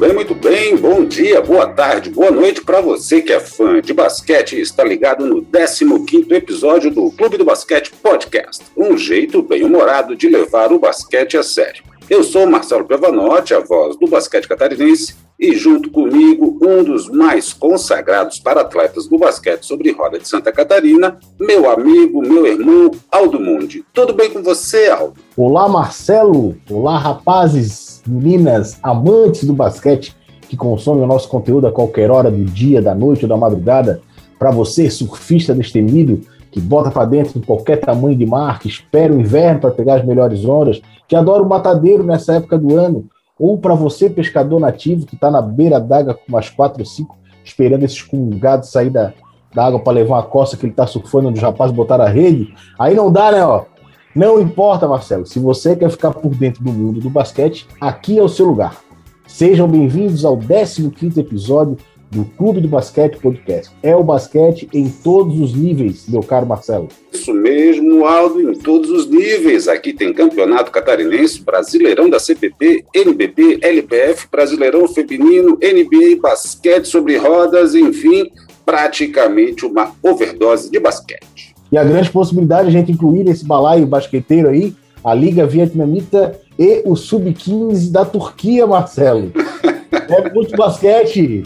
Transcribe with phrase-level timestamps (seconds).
[0.00, 0.78] Bem, muito bem.
[0.78, 4.82] Bom dia, boa tarde, boa noite para você que é fã de basquete e está
[4.82, 8.64] ligado no 15º episódio do Clube do Basquete Podcast.
[8.74, 11.82] Um jeito bem-humorado de levar o basquete a sério.
[12.08, 17.52] Eu sou Marcelo Pevanotti, a voz do basquete catarinense, e junto comigo, um dos mais
[17.52, 23.38] consagrados para atletas do basquete sobre roda de Santa Catarina, meu amigo, meu irmão, Aldo
[23.38, 23.84] Mundi.
[23.92, 25.14] Tudo bem com você, Aldo?
[25.36, 26.56] Olá, Marcelo.
[26.68, 30.16] Olá, rapazes, meninas, amantes do basquete
[30.48, 34.00] que consomem o nosso conteúdo a qualquer hora do dia, da noite ou da madrugada.
[34.38, 39.12] Para você, surfista destemido, que bota para dentro de qualquer tamanho de mar, que espera
[39.12, 43.04] o inverno para pegar as melhores ondas, que adora o matadeiro nessa época do ano,
[43.38, 47.16] ou para você, pescador nativo, que está na beira d'água com umas quatro ou cinco,
[47.44, 49.12] esperando esses cungados sair da,
[49.54, 52.08] da água para levar uma costa que ele está surfando onde os rapazes botaram a
[52.08, 53.44] rede, aí não dá, né?
[53.44, 53.64] Ó.
[54.14, 58.22] Não importa, Marcelo, se você quer ficar por dentro do mundo do basquete, aqui é
[58.22, 58.82] o seu lugar.
[59.24, 61.76] Sejam bem-vindos ao 15 episódio
[62.10, 63.72] do Clube do Basquete Podcast.
[63.84, 66.88] É o basquete em todos os níveis, meu caro Marcelo.
[67.12, 69.68] Isso mesmo, Aldo, em todos os níveis.
[69.68, 77.76] Aqui tem Campeonato Catarinense, Brasileirão da CPP, NBB, LPF, Brasileirão Feminino, NBA, basquete sobre rodas,
[77.76, 78.28] enfim,
[78.66, 81.29] praticamente uma overdose de basquete.
[81.70, 86.38] E a grande possibilidade de a gente incluir nesse balaio basqueteiro aí a Liga Vietnamita
[86.58, 89.32] e o Sub-15 da Turquia, Marcelo.
[89.90, 91.44] é muito basquete.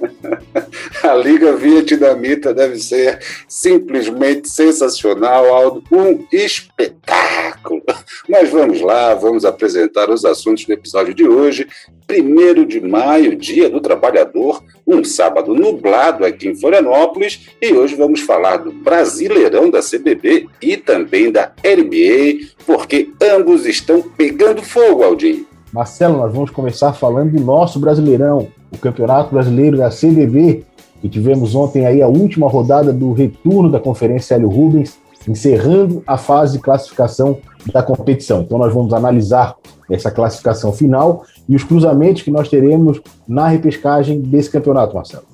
[1.02, 7.82] A Liga Vietnamita deve ser simplesmente sensacional, Aldo, um espetáculo.
[8.28, 11.66] Mas vamos lá, vamos apresentar os assuntos do episódio de hoje.
[12.06, 18.20] Primeiro de maio, Dia do Trabalhador, um sábado nublado aqui em Florianópolis, e hoje vamos
[18.20, 25.46] falar do Brasileirão da CBB e também da NBA, porque ambos estão pegando fogo, Aldinho.
[25.72, 30.64] Marcelo, nós vamos começar falando do nosso Brasileirão, o Campeonato Brasileiro da CBB,
[31.00, 36.16] que tivemos ontem aí a última rodada do retorno da Conferência Hélio Rubens, encerrando a
[36.16, 37.38] fase de classificação
[37.72, 38.42] da competição.
[38.42, 39.56] Então nós vamos analisar
[39.90, 45.24] essa classificação final e os cruzamentos que nós teremos na repescagem desse campeonato, Marcelo.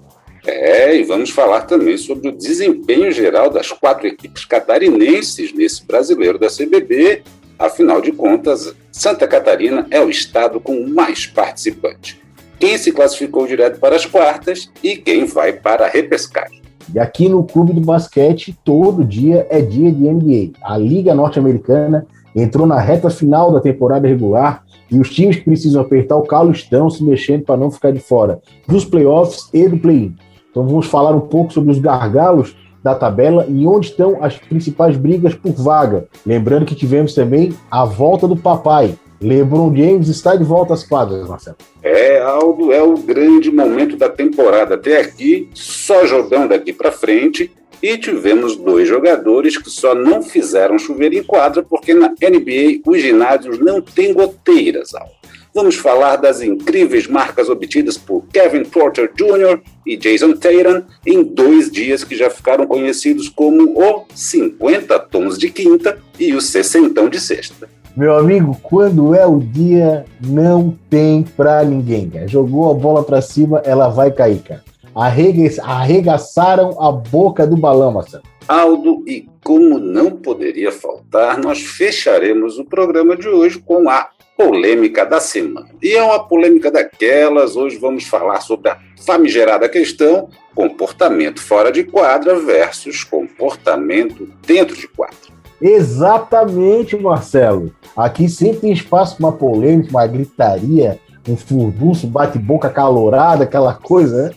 [0.47, 6.39] É, e vamos falar também sobre o desempenho geral das quatro equipes catarinenses nesse brasileiro
[6.39, 7.23] da CBB
[7.63, 12.19] Afinal de contas, Santa Catarina é o estado com mais participantes.
[12.63, 16.63] Quem se classificou direto para as quartas e quem vai para a repescagem.
[16.95, 20.53] E aqui no Clube do Basquete, todo dia é dia de NBA.
[20.63, 22.07] A Liga Norte-Americana
[22.37, 26.53] entrou na reta final da temporada regular e os times que precisam apertar o calo
[26.53, 30.15] estão se mexendo para não ficar de fora dos playoffs e do play-in.
[30.49, 34.97] Então vamos falar um pouco sobre os gargalos da tabela e onde estão as principais
[34.97, 36.07] brigas por vaga.
[36.25, 38.95] Lembrando que tivemos também a volta do papai.
[39.23, 41.57] LeBron James está de volta às quadras, Marcelo.
[41.83, 44.75] É, Aldo, é o grande momento da temporada.
[44.75, 47.51] Até aqui, só jogando daqui para frente.
[47.83, 53.01] E tivemos dois jogadores que só não fizeram chover em quadra, porque na NBA os
[53.01, 55.23] ginásios não têm goteiras, Aldo
[55.55, 59.61] vamos falar das incríveis marcas obtidas por Kevin Porter Jr.
[59.87, 65.51] e Jason Tatum em dois dias que já ficaram conhecidos como o 50 tons de
[65.51, 67.69] quinta e o 60 de sexta.
[67.97, 72.27] Meu amigo, quando é o dia, não tem pra ninguém, cara.
[72.27, 74.63] Jogou a bola pra cima, ela vai cair, cara.
[74.95, 78.23] Arregaçaram a boca do balão, Marcelo.
[78.49, 85.05] Aldo, e como não poderia faltar, nós fecharemos o programa de hoje com a polêmica
[85.05, 85.69] da semana.
[85.83, 91.85] E é uma polêmica daquelas, hoje vamos falar sobre a famigerada questão comportamento fora de
[91.85, 95.17] quadra versus comportamento dentro de quadra.
[95.61, 97.73] Exatamente, Marcelo.
[97.97, 100.99] Aqui sempre tem espaço para uma polêmica, uma gritaria,
[101.29, 104.31] um furbuço, bate-boca calorada, aquela coisa, né?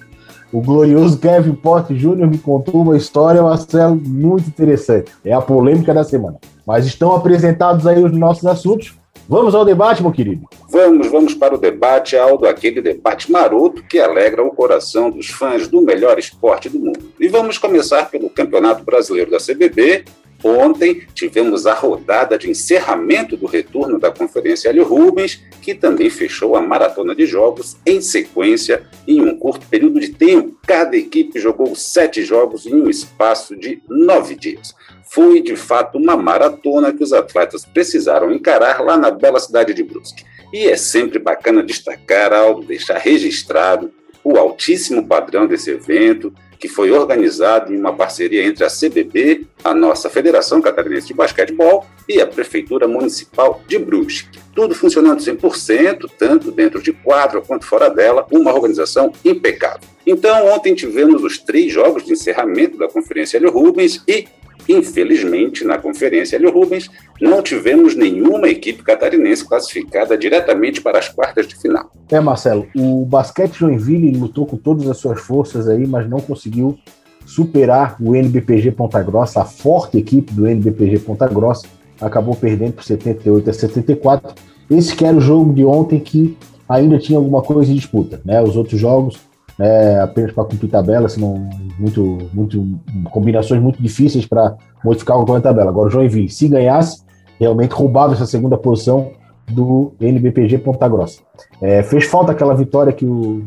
[0.52, 2.28] O glorioso Kevin Porte Jr.
[2.28, 5.12] me contou uma história, Marcelo, muito interessante.
[5.26, 6.38] É a polêmica da semana.
[6.66, 8.96] Mas estão apresentados aí os nossos assuntos.
[9.28, 10.48] Vamos ao debate, meu querido?
[10.70, 15.68] Vamos, vamos para o debate, Aldo, aquele debate maroto que alegra o coração dos fãs
[15.68, 17.00] do melhor esporte do mundo.
[17.20, 20.06] E vamos começar pelo Campeonato Brasileiro da CBB.
[20.48, 26.56] Ontem tivemos a rodada de encerramento do retorno da Conferência Hélio Rubens, que também fechou
[26.56, 30.56] a maratona de jogos em sequência em um curto período de tempo.
[30.68, 34.76] Cada equipe jogou sete jogos em um espaço de nove dias
[35.08, 39.82] foi de fato uma maratona que os atletas precisaram encarar lá na bela cidade de
[39.82, 40.26] Brusque.
[40.52, 43.94] E é sempre bacana destacar, Aldo, deixar registrado
[44.26, 49.74] o altíssimo padrão desse evento, que foi organizado em uma parceria entre a CBB, a
[49.74, 54.40] nossa Federação Catarinense de Basquetebol e a Prefeitura Municipal de Brusque.
[54.54, 59.88] Tudo funcionando 100%, tanto dentro de quadra quanto fora dela, uma organização impecável.
[60.06, 64.28] Então, ontem tivemos os três jogos de encerramento da Conferência Hélio Rubens e
[64.68, 66.90] Infelizmente, na conferência Hélio Rubens,
[67.22, 71.90] não tivemos nenhuma equipe catarinense classificada diretamente para as quartas de final.
[72.12, 76.78] É, Marcelo, o basquete Joinville lutou com todas as suas forças aí, mas não conseguiu
[77.26, 81.68] superar o NBPG Ponta Grossa, a forte equipe do NBPG Ponta Grossa,
[82.00, 84.36] acabou perdendo por 78 a 74.
[84.70, 86.38] Esse que era o jogo de ontem que
[86.68, 88.42] ainda tinha alguma coisa em disputa, né?
[88.42, 89.18] Os outros jogos
[89.60, 92.80] é, apenas para cumprir tabela, senão muito, muito
[93.12, 95.70] combinações muito difíceis para modificar alguma tabela.
[95.70, 97.05] Agora o Joinville, se ganhasse,
[97.40, 99.12] realmente roubava essa segunda posição
[99.48, 101.22] do NBPG Ponta Grossa.
[101.62, 103.44] É, fez falta aquela vitória que o,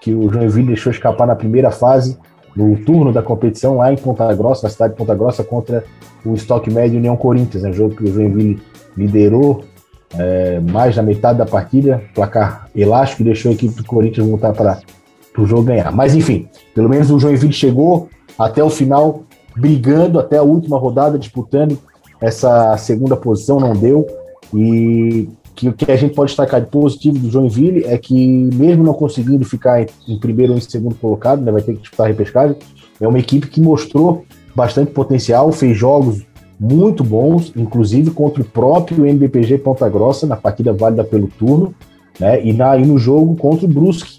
[0.00, 2.18] que o Joinville deixou escapar na primeira fase,
[2.54, 5.84] no turno da competição lá em Ponta Grossa, na cidade de Ponta Grossa, contra
[6.24, 8.62] o Stock Médio União Corinthians, né, jogo que o Joinville
[8.96, 9.64] liderou
[10.18, 14.78] é, mais da metade da partida, placar elástico, deixou a equipe do Corinthians voltar para
[15.32, 15.90] para o jogo ganhar.
[15.90, 18.08] Mas enfim, pelo menos o Joinville chegou
[18.38, 19.22] até o final,
[19.56, 21.78] brigando até a última rodada, disputando
[22.22, 24.06] essa segunda posição, não deu.
[24.54, 28.82] E que o que a gente pode destacar de positivo do Joinville é que, mesmo
[28.82, 32.08] não conseguindo ficar em, primeiro ou em segundo colocado, né, vai ter que disputar a
[32.08, 32.56] repescagem,
[33.00, 34.24] é uma equipe que mostrou
[34.54, 36.22] bastante potencial, fez jogos
[36.58, 41.74] muito bons, inclusive contra o próprio NBPG Ponta Grossa, na partida válida pelo turno,
[42.18, 44.18] né, e, na, e no jogo contra o Brusque,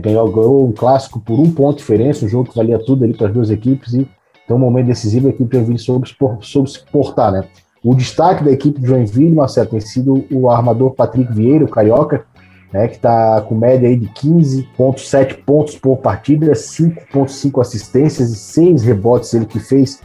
[0.00, 3.14] ganhou, ganhou um clássico por um ponto de diferença, um jogo que valia tudo ali
[3.14, 4.08] para as duas equipes e
[4.52, 6.08] então um momento decisivo a equipe de Joinville soube,
[6.42, 7.44] soube se portar, né?
[7.82, 12.24] O destaque da equipe de Joinville, Marcelo, tem sido o armador Patrick Vieira, o carioca,
[12.72, 18.82] né, que está com média aí de 15,7 pontos por partida, 5,5 assistências e 6
[18.84, 20.00] rebotes, ele que fez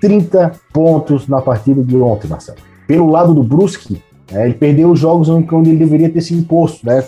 [0.00, 2.58] 30 pontos na partida de ontem, Marcelo.
[2.88, 4.02] Pelo lado do Brusque,
[4.32, 7.04] né, ele perdeu os jogos onde ele deveria ter se imposto, né,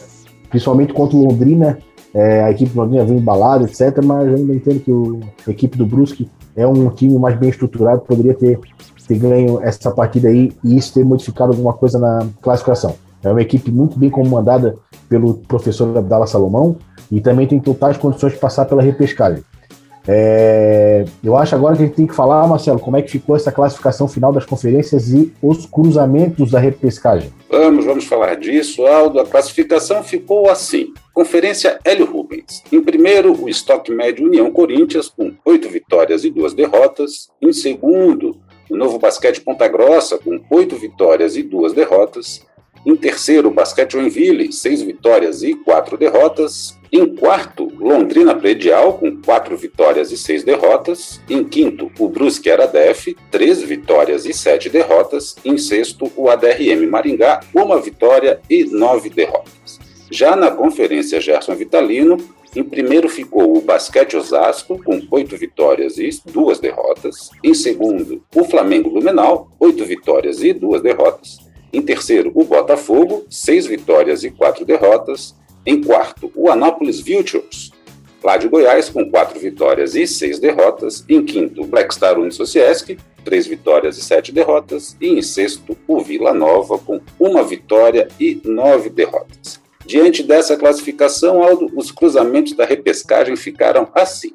[0.48, 1.78] principalmente contra o Londrina
[2.16, 4.02] é, a equipe do Londrina vem embalada, etc.
[4.02, 7.50] Mas eu ainda entendo que o, a equipe do Brusque é um time mais bem
[7.50, 8.58] estruturado, poderia ter,
[9.06, 12.94] ter ganho essa partida aí e isso ter modificado alguma coisa na classificação.
[13.22, 14.74] É uma equipe muito bem comandada
[15.08, 16.76] pelo professor Abdala Salomão
[17.10, 19.44] e também tem totais condições de passar pela repescagem.
[20.08, 23.34] É, eu acho agora que a gente tem que falar, Marcelo, como é que ficou
[23.34, 27.32] essa classificação final das conferências e os cruzamentos da repescagem.
[27.50, 29.20] Vamos, vamos falar disso, Aldo.
[29.20, 30.92] A classificação ficou assim.
[31.12, 32.62] Conferência Hélio Rubens.
[32.70, 37.28] Em primeiro, o estoque médio União Corinthians, com oito vitórias e duas derrotas.
[37.40, 38.36] Em segundo,
[38.70, 42.44] o Novo Basquete Ponta Grossa, com oito vitórias e duas derrotas.
[42.86, 46.78] Em terceiro, Basquete Joinville, seis vitórias e quatro derrotas.
[46.92, 51.20] Em quarto, Londrina Predial, com quatro vitórias e seis derrotas.
[51.28, 55.34] Em quinto, o Brusque Aradef, três vitórias e sete derrotas.
[55.44, 59.80] Em sexto, o ADRM Maringá, uma vitória e nove derrotas.
[60.08, 62.18] Já na Conferência Gerson Vitalino,
[62.54, 67.30] em primeiro ficou o Basquete Osasco, com oito vitórias e duas derrotas.
[67.42, 71.45] Em segundo, o Flamengo Lumenau, oito vitórias e duas derrotas.
[71.76, 75.34] Em terceiro, o Botafogo, seis vitórias e quatro derrotas.
[75.66, 77.70] Em quarto, o Anápolis Vultures,
[78.24, 81.04] lá de Goiás, com quatro vitórias e seis derrotas.
[81.06, 84.96] Em quinto, o Black Star Unisociesc, três vitórias e sete derrotas.
[84.98, 89.60] E em sexto, o Vila Nova, com uma vitória e nove derrotas.
[89.84, 94.32] Diante dessa classificação, Aldo, os cruzamentos da repescagem ficaram assim.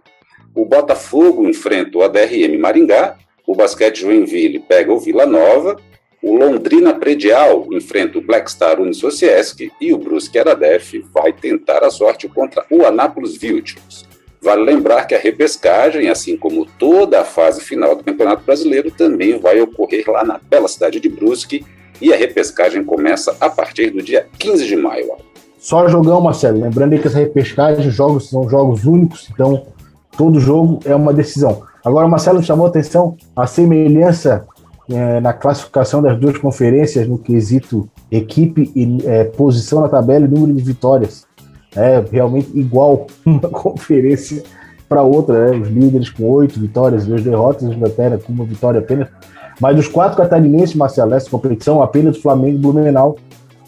[0.53, 3.17] O Botafogo enfrenta o ADRM Maringá,
[3.47, 5.75] o Basquete Joinville pega o Vila Nova,
[6.23, 11.89] o Londrina Predial enfrenta o Black Star Unisociesc e o Brusque Aradef vai tentar a
[11.89, 14.05] sorte contra o Anápolis Vultures.
[14.39, 19.39] Vale lembrar que a repescagem, assim como toda a fase final do Campeonato Brasileiro, também
[19.39, 21.65] vai ocorrer lá na bela cidade de Brusque
[21.99, 25.11] e a repescagem começa a partir do dia 15 de maio.
[25.59, 26.59] Só jogão, Marcelo.
[26.59, 29.67] Lembrando que essa repescagem, jogos são jogos únicos, então
[30.17, 31.63] todo jogo é uma decisão.
[31.85, 34.47] Agora, Marcelo chamou a atenção a semelhança
[34.91, 40.27] é, na classificação das duas conferências no quesito equipe e é, posição na tabela e
[40.27, 41.25] número de vitórias.
[41.75, 44.43] É realmente igual uma conferência
[44.89, 45.57] para outra, né?
[45.57, 49.07] Os líderes com oito vitórias, duas derrotas, a Inglaterra com uma vitória apenas.
[49.59, 53.17] Mas dos quatro catarinenses, Marcelo, nessa competição, apenas o Flamengo e Blumenau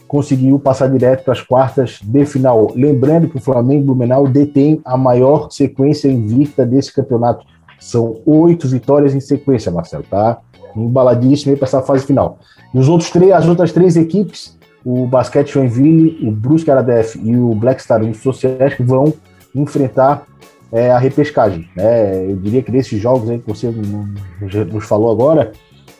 [0.08, 2.72] conseguiu passar direto para as quartas de final.
[2.75, 7.46] Lembrando que o Flamengo e Blumenau detém a maior sequência invicta desse campeonato.
[7.80, 10.39] São oito vitórias em sequência, Marcelo, tá?
[10.75, 12.39] Embaladíssimo para essa fase final.
[12.74, 17.36] E os outros três, as outras três equipes, o Basquete Joinville, o Brusque Aradef e
[17.38, 19.13] o Black Star Sociais, vão
[19.56, 20.25] enfrentar
[20.72, 21.70] é, a repescagem.
[21.75, 22.32] Né?
[22.32, 25.51] Eu diria que desses jogos aí que você nos falou agora,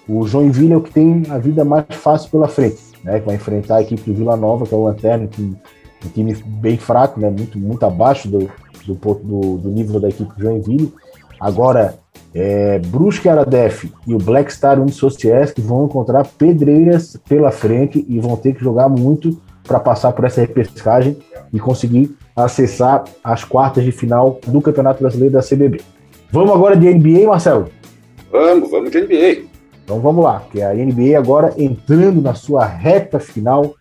[0.08, 3.20] o Joinville é o que tem a vida mais fácil pela frente, né?
[3.20, 6.34] Que vai enfrentar a equipe do Vila Nova, que é o Lanterna, que um time
[6.34, 7.30] bem fraco, né?
[7.30, 8.50] Muito, muito abaixo do,
[8.86, 10.94] do, do, do nível da equipe Joinville.
[11.39, 11.98] Agora,
[12.34, 18.20] é, Brusque Aradef e o Black Star Unisociés que vão encontrar pedreiras pela frente e
[18.20, 21.18] vão ter que jogar muito para passar por essa repescagem
[21.52, 25.82] e conseguir acessar as quartas de final do Campeonato Brasileiro da CBB.
[26.32, 27.70] Vamos agora de NBA, Marcelo?
[28.32, 29.44] Vamos, vamos de NBA.
[29.84, 33.75] Então vamos lá, que a NBA agora entrando na sua reta final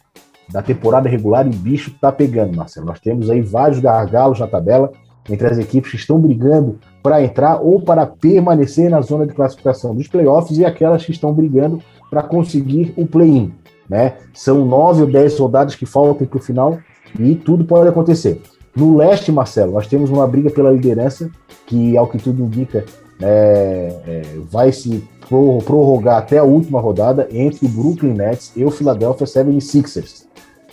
[0.52, 2.87] da temporada regular e o bicho tá pegando, Marcelo.
[2.87, 4.92] Nós temos aí vários gargalos na tabela
[5.29, 9.95] entre as equipes que estão brigando para entrar ou para permanecer na zona de classificação
[9.95, 13.52] dos playoffs e aquelas que estão brigando para conseguir o play-in.
[13.88, 14.14] Né?
[14.33, 16.79] São nove ou dez rodadas que faltam para o final
[17.19, 18.41] e tudo pode acontecer.
[18.75, 21.31] No leste, Marcelo, nós temos uma briga pela liderança
[21.67, 22.85] que, ao que tudo indica,
[23.21, 28.71] é, é, vai se prorrogar até a última rodada entre o Brooklyn Nets e o
[28.71, 30.25] Philadelphia 76ers.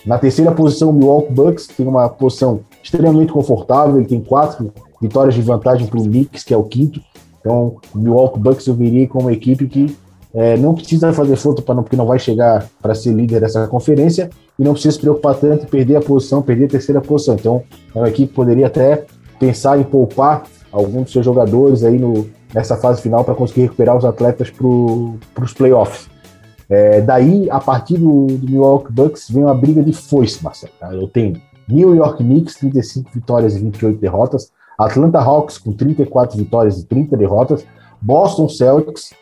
[0.04, 5.34] Na terceira posição, o Milwaukee Bucks tem uma posição extremamente confortável, ele tem quatro vitórias
[5.34, 7.00] de vantagem para o Knicks, que é o quinto.
[7.40, 9.96] Então, o Milwaukee Bucks eu viria como uma equipe que
[10.32, 13.66] é, não precisa fazer força para não, porque não vai chegar para ser líder dessa
[13.66, 17.34] conferência e não precisa se preocupar tanto em perder a posição, perder a terceira posição.
[17.34, 17.62] Então,
[17.94, 19.06] é uma equipe que poderia até
[19.38, 23.96] pensar em poupar alguns dos seus jogadores aí no, nessa fase final para conseguir recuperar
[23.96, 26.08] os atletas para os playoffs.
[26.68, 30.72] É, daí, a partir do, do, Milwaukee Bucks, vem uma briga de foice, Marcelo.
[30.78, 30.94] Tá?
[30.94, 36.78] Eu tenho New York Knicks, 35 vitórias e 28 derrotas, Atlanta Hawks com 34 vitórias
[36.78, 37.64] e 30 derrotas,
[38.00, 39.12] Boston Celtics,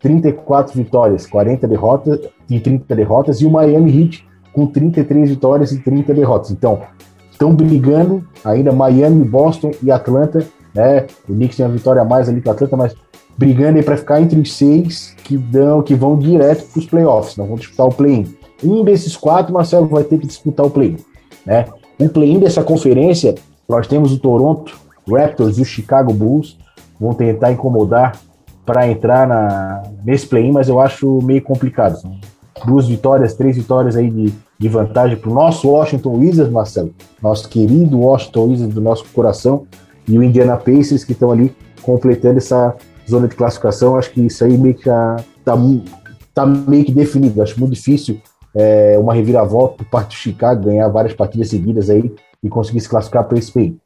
[0.00, 5.80] 34 vitórias, 40 derrotas e 30 derrotas, e o Miami Heat com 33 vitórias e
[5.80, 6.50] 30 derrotas.
[6.50, 6.80] Então,
[7.30, 11.06] estão brigando ainda Miami, Boston e Atlanta, né?
[11.28, 12.94] O Knicks tem uma vitória a mais ali que o Atlanta, mas
[13.36, 17.36] brigando aí para ficar entre os seis que dão, que vão direto para os playoffs,
[17.36, 18.36] não vão disputar o play-in.
[18.62, 20.96] Um desses quatro, Marcelo, vai ter que disputar o play-in,
[21.46, 21.66] né?
[21.98, 23.34] O play-in dessa conferência,
[23.68, 24.78] nós temos o Toronto
[25.08, 26.56] Raptors e o Chicago Bulls
[27.00, 28.16] vão tentar incomodar
[28.64, 31.96] para entrar na, nesse play-in, mas eu acho meio complicado.
[31.96, 32.16] São
[32.66, 37.48] duas vitórias, três vitórias aí de, de vantagem para o nosso Washington Wizards, Marcelo, nosso
[37.48, 39.66] querido Washington Wizards do nosso coração,
[40.06, 42.76] e o Indiana Pacers que estão ali completando essa
[43.08, 43.96] zona de classificação.
[43.96, 45.16] Acho que isso aí meio que está
[46.34, 47.42] tá meio que definido.
[47.42, 48.20] Acho muito difícil
[48.54, 52.12] é, uma reviravolta por parte do Chicago ganhar várias partidas seguidas aí
[52.42, 53.76] e conseguir se classificar para esse play.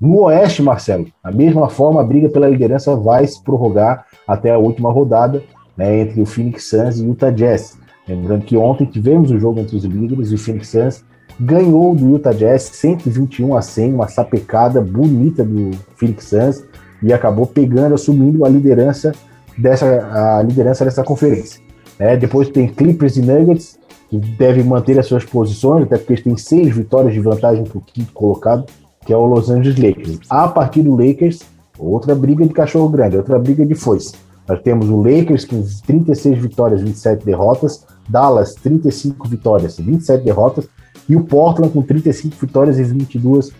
[0.00, 4.58] No Oeste, Marcelo, da mesma forma, a briga pela liderança vai se prorrogar até a
[4.58, 5.42] última rodada
[5.76, 7.78] né, entre o Phoenix Suns e o Utah Jazz.
[8.06, 11.04] Lembrando que ontem tivemos o um jogo entre os líderes e o Phoenix Suns
[11.40, 16.64] ganhou do Utah Jazz 121 a 100, uma sapecada bonita do Phoenix Suns
[17.02, 19.12] e acabou pegando, assumindo a liderança
[19.56, 21.60] dessa, a liderança dessa conferência.
[21.98, 23.78] É, depois tem Clippers e Nuggets,
[24.20, 27.78] que devem manter as suas posições, até porque eles têm seis vitórias de vantagem para
[27.78, 28.64] o quinto colocado,
[29.04, 30.18] que é o Los Angeles Lakers.
[30.28, 31.40] A partir do Lakers,
[31.78, 34.14] outra briga de cachorro grande, outra briga de foice.
[34.48, 40.68] Nós temos o Lakers com 36 vitórias, 27 derrotas, Dallas 35 vitórias, 27 derrotas,
[41.08, 43.52] e o Portland com 35 vitórias e 22,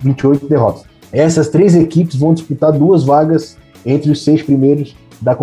[0.00, 0.84] 28 derrotas.
[1.12, 5.36] Essas três equipes vão disputar duas vagas entre os seis primeiros da,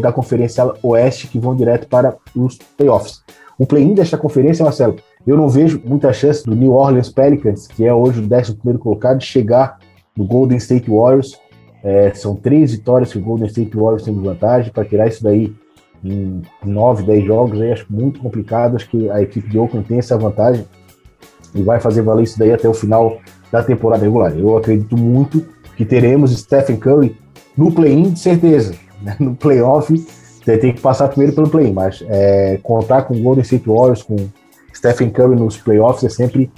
[0.00, 3.22] da Conferência Oeste, que vão direto para os playoffs.
[3.60, 7.84] O play-in desta conferência, Marcelo, eu não vejo muita chance do New Orleans Pelicans, que
[7.84, 9.78] é hoje o 11 colocado, de chegar
[10.16, 11.38] no Golden State Warriors.
[11.84, 14.72] É, são três vitórias que o Golden State Warriors tem de vantagem.
[14.72, 15.54] Para tirar isso daí
[16.02, 18.76] em 9, 10 jogos, aí acho muito complicado.
[18.76, 20.64] Acho que a equipe de Oakland tem essa vantagem
[21.54, 23.18] e vai fazer valer isso daí até o final
[23.52, 24.34] da temporada regular.
[24.38, 27.14] Eu acredito muito que teremos Stephen Curry
[27.54, 28.74] no play-in, de certeza.
[29.02, 29.16] Né?
[29.20, 29.92] No playoff,
[30.42, 34.16] você tem que passar primeiro pelo play-in, mas é, contar com Golden State Warriors, com
[34.74, 36.50] Stephen Curry nos playoffs é sempre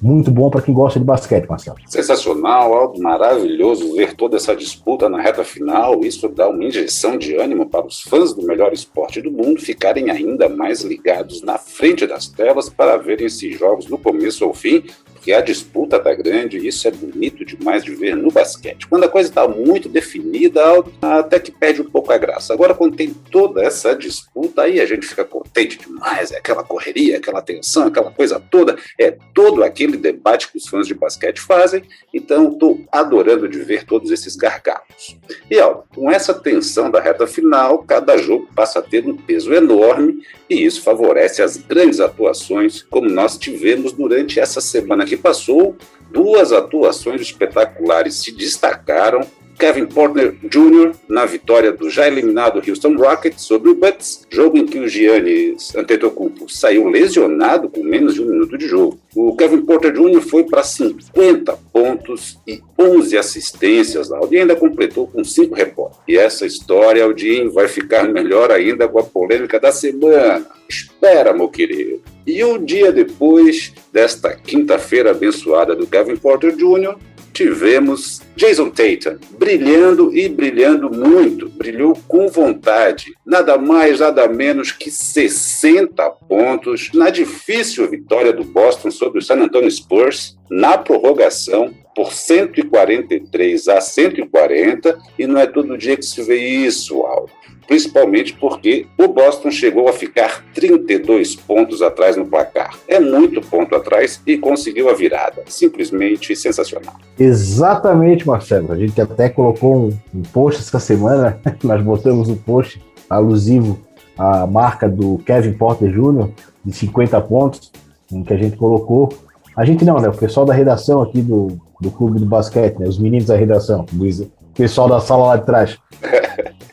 [0.00, 1.76] muito bom para quem gosta de basquete, Marcelo.
[1.86, 6.04] Sensacional, algo maravilhoso ver toda essa disputa na reta final.
[6.04, 10.10] Isso dá uma injeção de ânimo para os fãs do melhor esporte do mundo ficarem
[10.10, 14.84] ainda mais ligados na frente das telas para verem esses jogos do começo ao fim,
[15.28, 18.86] porque a disputa está grande e isso é bonito demais de ver no basquete.
[18.86, 20.62] Quando a coisa está muito definida,
[21.02, 22.54] até que perde um pouco a graça.
[22.54, 26.32] Agora, quando tem toda essa disputa, aí a gente fica contente demais.
[26.32, 28.78] É aquela correria, aquela tensão, aquela coisa toda.
[28.98, 31.82] É todo aquele debate que os fãs de basquete fazem.
[32.14, 35.18] Então, estou adorando de ver todos esses gargalos.
[35.50, 39.52] E, ó, com essa tensão da reta final, cada jogo passa a ter um peso
[39.52, 45.76] enorme e isso favorece as grandes atuações, como nós tivemos durante essa semana que passou,
[46.10, 49.20] duas atuações espetaculares se destacaram
[49.58, 50.92] Kevin Porter Jr.
[51.08, 55.74] na vitória do já eliminado Houston Rockets sobre o Bucks, jogo em que o Giannis
[55.74, 59.00] Antetokounmpo saiu lesionado com menos de um minuto de jogo.
[59.16, 60.20] O Kevin Porter Jr.
[60.20, 65.98] foi para 50 pontos e 11 assistências, Aldo, e ainda completou com 5 rebotes.
[66.06, 70.46] E essa história, Aldin, vai ficar melhor ainda com a polêmica da semana.
[70.68, 72.00] Espera, meu querido.
[72.28, 76.94] E um dia depois desta quinta-feira abençoada do Kevin Porter Jr.,
[77.32, 84.90] tivemos Jason Tatum brilhando e brilhando muito, brilhou com vontade, nada mais, nada menos que
[84.90, 92.12] 60 pontos na difícil vitória do Boston sobre o San Antonio Spurs na prorrogação por
[92.12, 97.30] 143 a 140 e não é todo dia que se vê isso, Al
[97.68, 102.74] principalmente porque o Boston chegou a ficar 32 pontos atrás no placar.
[102.88, 105.44] É muito ponto atrás e conseguiu a virada.
[105.46, 106.94] Simplesmente sensacional.
[107.18, 108.72] Exatamente, Marcelo.
[108.72, 113.78] A gente até colocou um, um post essa semana, nós botamos um post alusivo
[114.16, 116.30] à marca do Kevin Porter Jr.,
[116.64, 117.70] de 50 pontos,
[118.10, 119.10] em que a gente colocou.
[119.54, 120.08] A gente não, né?
[120.08, 122.88] O pessoal da redação aqui do, do Clube do Basquete, né?
[122.88, 125.78] Os meninos da redação, o pessoal da sala lá de trás.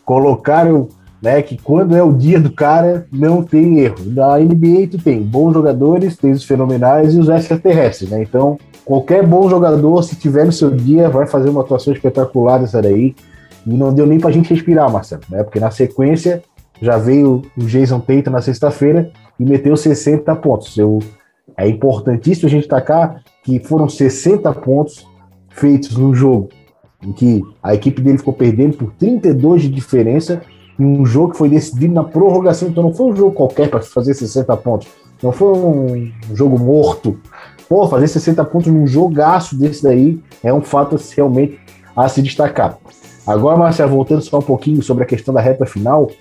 [0.06, 0.88] colocaram
[1.22, 3.98] né, que quando é o dia do cara, não tem erro.
[4.06, 8.22] Na NBA tu tem bons jogadores, tem os fenomenais e os extraterrestres, né?
[8.22, 12.80] Então, qualquer bom jogador, se tiver no seu dia, vai fazer uma atuação espetacular dessa
[12.80, 13.16] daí.
[13.66, 15.42] E não deu nem pra gente respirar, Marcelo, né?
[15.42, 16.44] Porque na sequência
[16.80, 19.10] já veio o Jason Tatum na sexta-feira
[19.40, 20.78] e meteu 60 pontos.
[20.78, 21.00] Eu,
[21.58, 25.08] é importantíssimo a gente destacar que foram 60 pontos
[25.50, 26.50] feitos num jogo
[27.06, 30.42] em que a equipe dele ficou perdendo por 32 de diferença
[30.80, 32.68] em um jogo que foi decidido na prorrogação.
[32.68, 34.88] Então não foi um jogo qualquer para fazer 60 pontos.
[35.22, 37.18] Não foi um jogo morto.
[37.70, 41.60] Pô, fazer 60 pontos num jogaço desse daí é um fato realmente
[41.96, 42.78] a se destacar.
[43.26, 46.12] Agora, Marcelo, voltando só um pouquinho sobre a questão da reta final,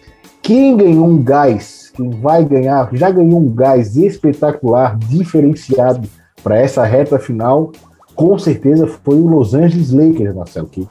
[0.40, 6.08] quem ganhou um gás, quem vai ganhar, já ganhou um gás espetacular, diferenciado
[6.42, 7.72] para essa reta final,
[8.14, 10.86] com certeza foi o Los Angeles Lakers, Marcelo, que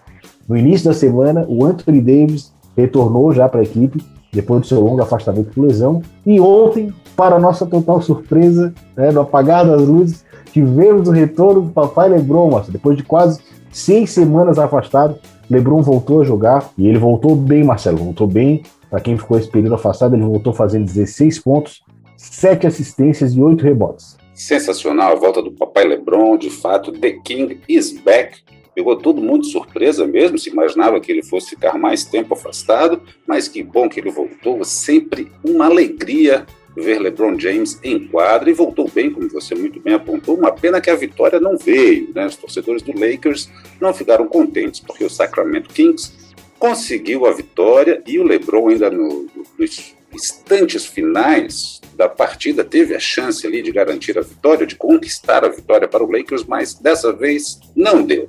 [0.47, 4.81] no início da semana o Anthony Davis retornou já para a equipe depois do seu
[4.81, 6.01] longo afastamento por lesão.
[6.25, 11.69] E ontem, para nossa total surpresa, né, no apagar das luzes, tivemos o retorno do
[11.69, 15.15] papai LeBron, Marcelo, depois de quase seis semanas afastado.
[15.49, 18.63] LeBron voltou a jogar e ele voltou bem, Marcelo, voltou bem.
[18.89, 21.83] Para quem ficou esse período afastado, ele voltou fazendo 16 pontos,
[22.17, 24.17] 7 assistências e 8 rebotes.
[24.33, 28.39] Sensacional a volta do papai LeBron, de fato, The King is back.
[28.73, 33.01] Pegou todo mundo de surpresa mesmo, se imaginava que ele fosse ficar mais tempo afastado,
[33.27, 34.63] mas que bom que ele voltou.
[34.63, 39.93] Sempre uma alegria ver LeBron James em quadra e voltou bem, como você muito bem
[39.93, 40.35] apontou.
[40.35, 42.25] Uma pena que a vitória não veio, né?
[42.25, 46.11] Os torcedores do Lakers não ficaram contentes, porque o Sacramento Kings
[46.57, 49.27] conseguiu a vitória e o LeBron ainda no,
[49.59, 55.43] nos instantes finais da partida teve a chance ali de garantir a vitória, de conquistar
[55.43, 58.27] a vitória para o Lakers, mas dessa vez não deu.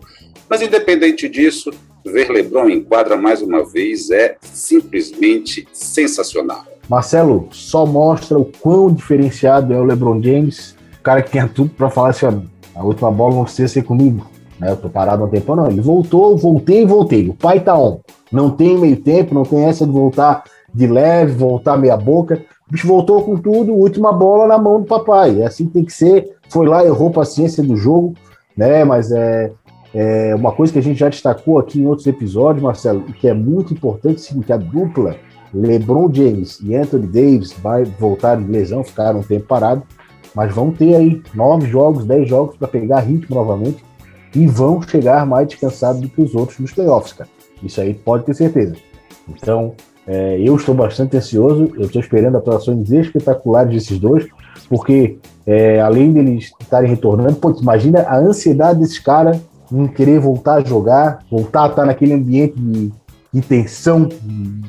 [0.48, 1.70] Mas independente disso,
[2.04, 6.64] ver LeBron em quadra mais uma vez é simplesmente sensacional.
[6.88, 11.70] Marcelo, só mostra o quão diferenciado é o LeBron James, o cara que tinha tudo
[11.70, 14.26] para falar assim, ó, a última bola não precisa ser comigo,
[14.58, 14.70] né?
[14.70, 15.70] Eu tô parado um tempo, não.
[15.70, 17.28] Ele voltou, voltei voltei.
[17.28, 18.00] O pai tá on.
[18.30, 20.44] Não tem meio tempo, não tem essa de voltar
[20.74, 22.44] de leve, voltar meia boca.
[22.68, 25.40] O bicho voltou com tudo, última bola na mão do papai.
[25.40, 26.36] É assim que tem que ser.
[26.48, 28.14] Foi lá, errou paciência do jogo,
[28.56, 28.84] né?
[28.84, 29.52] Mas é,
[29.94, 33.34] é uma coisa que a gente já destacou aqui em outros episódios, Marcelo, que é
[33.34, 35.16] muito importante, sim, que a dupla
[35.54, 39.84] LeBron James e Anthony Davis vai voltar de lesão, ficaram um tempo parado,
[40.34, 43.84] mas vão ter aí nove jogos, dez jogos para pegar ritmo novamente
[44.34, 47.30] e vão chegar mais descansados do que os outros nos playoffs, cara.
[47.62, 48.74] Isso aí pode ter certeza.
[49.28, 49.74] Então,
[50.06, 54.26] é, eu estou bastante ansioso, eu estou esperando atuações espetaculares desses dois,
[54.68, 59.38] porque é, além deles estarem retornando, pô, imagina a ansiedade desses caras
[59.72, 62.92] em querer voltar a jogar, voltar a estar naquele ambiente de,
[63.32, 64.62] de tensão, de,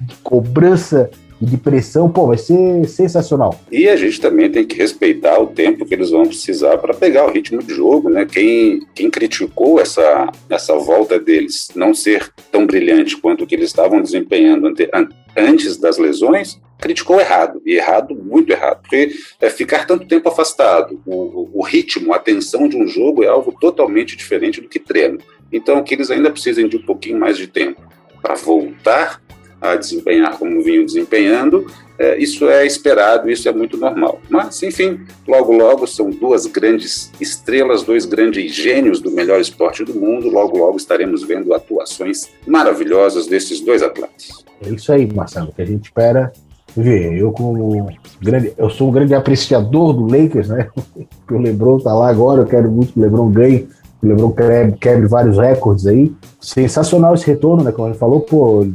[0.00, 3.58] de cobrança e de pressão, pô, vai ser sensacional.
[3.70, 7.26] E a gente também tem que respeitar o tempo que eles vão precisar para pegar
[7.26, 8.26] o ritmo de jogo, né?
[8.26, 13.68] Quem, quem criticou essa, essa volta deles não ser tão brilhante quanto o que eles
[13.68, 14.88] estavam desempenhando ante,
[15.36, 21.00] antes das lesões, criticou errado, e errado, muito errado, porque é, ficar tanto tempo afastado,
[21.04, 25.18] o, o ritmo, a tensão de um jogo é algo totalmente diferente do que treino.
[25.52, 27.80] Então, que eles ainda precisem de um pouquinho mais de tempo
[28.22, 29.20] para voltar
[29.60, 31.66] a desempenhar como vinham desempenhando,
[31.98, 34.20] é, isso é esperado, isso é muito normal.
[34.30, 39.94] Mas, enfim, logo, logo são duas grandes estrelas, dois grandes gênios do melhor esporte do
[39.94, 40.28] mundo.
[40.28, 44.44] Logo, logo estaremos vendo atuações maravilhosas desses dois atletas.
[44.64, 46.32] É isso aí, Marcelo, que a gente espera
[46.76, 47.18] ver.
[47.18, 47.88] Eu, como
[48.22, 50.68] grande, eu sou um grande apreciador do Lakers, né?
[51.30, 53.68] o LeBron tá lá agora, eu quero muito que o LeBron ganhe
[54.02, 54.32] o LeBron
[54.80, 56.14] quebre, vários recordes aí.
[56.40, 57.72] Sensacional esse retorno, né?
[57.72, 58.66] Como ele falou, pô,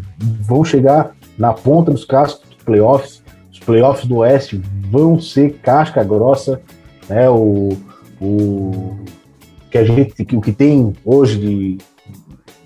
[0.42, 3.24] vão chegar na ponta dos cascos dos playoffs.
[3.52, 6.62] Os playoffs do Oeste vão ser casca grossa,
[7.08, 7.30] né?
[7.30, 7.70] O,
[8.22, 8.96] o
[9.72, 11.78] que a gente, o que tem hoje de,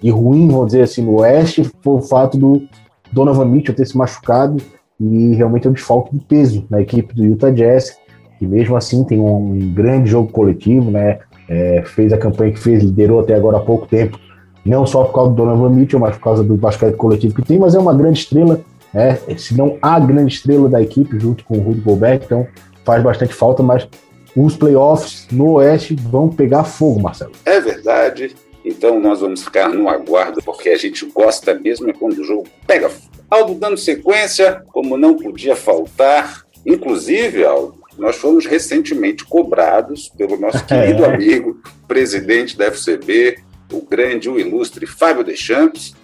[0.01, 2.63] de ruim, vamos dizer assim, no Oeste foi o fato do
[3.11, 4.57] Donovan Mitchell ter se machucado
[4.99, 7.97] e realmente é um desfalque de peso na equipe do Utah Jazz,
[8.37, 11.19] que mesmo assim tem um grande jogo coletivo, né?
[11.49, 14.19] É, fez a campanha que fez, liderou até agora há pouco tempo,
[14.65, 17.57] não só por causa do Donovan Mitchell, mas por causa do basquete coletivo que tem,
[17.57, 18.61] mas é uma grande estrela,
[18.93, 19.17] né?
[19.37, 22.45] se não a grande estrela da equipe, junto com o Rudy Gobert, então
[22.83, 23.87] faz bastante falta, mas
[24.35, 27.31] os playoffs no Oeste vão pegar fogo, Marcelo.
[27.45, 28.35] É verdade.
[28.63, 32.45] Então nós vamos ficar no aguardo, porque a gente gosta mesmo é quando o jogo
[32.65, 33.07] pega fogo.
[33.29, 40.63] Aldo dando sequência, como não podia faltar, inclusive, Aldo, nós fomos recentemente cobrados pelo nosso
[40.65, 41.13] querido é.
[41.13, 43.39] amigo, presidente da FCB,
[43.71, 45.95] o grande, o ilustre Fábio Deschamps.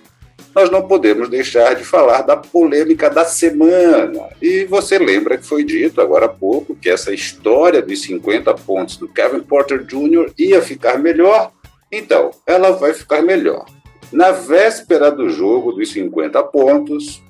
[0.55, 4.29] Nós não podemos deixar de falar da polêmica da semana.
[4.41, 8.97] E você lembra que foi dito agora há pouco que essa história dos 50 pontos
[8.97, 10.31] do Kevin Porter Jr.
[10.37, 11.51] ia ficar melhor?
[11.91, 13.65] Então, ela vai ficar melhor.
[14.11, 17.21] Na véspera do jogo dos 50 pontos,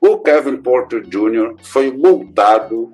[0.00, 1.56] o Kevin Porter Jr.
[1.62, 2.90] foi multado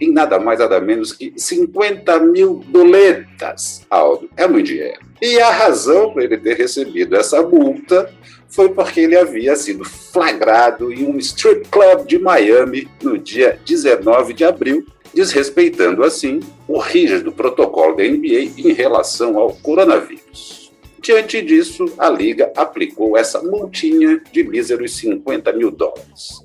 [0.00, 4.28] em nada mais nada menos que 50 mil doletas, Aldo.
[4.36, 5.00] É muito dinheiro.
[5.20, 8.10] E a razão para ele ter recebido essa multa
[8.48, 14.32] foi porque ele havia sido flagrado em um strip club de Miami no dia 19
[14.32, 14.84] de abril,
[15.14, 20.72] desrespeitando assim o rígido protocolo da NBA em relação ao coronavírus.
[21.00, 26.44] Diante disso, a liga aplicou essa multinha de míseros 50 mil dólares.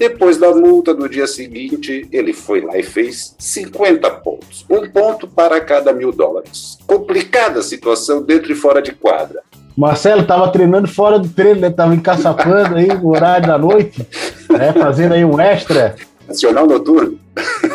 [0.00, 4.64] Depois da multa, no dia seguinte, ele foi lá e fez 50 pontos.
[4.70, 6.78] Um ponto para cada mil dólares.
[6.86, 9.42] Complicada a situação dentro e fora de quadra.
[9.76, 11.68] Marcelo estava treinando fora do treino, né?
[11.68, 14.00] Tava encaçapando aí no horário da noite,
[14.48, 14.72] né?
[14.72, 15.94] Fazendo aí um extra.
[16.26, 17.18] Adicional noturno.